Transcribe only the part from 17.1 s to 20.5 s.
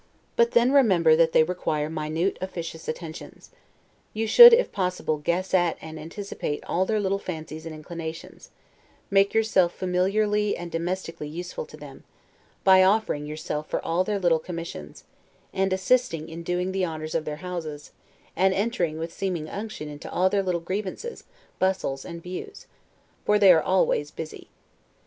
of their houses, and entering with seeming unction into all their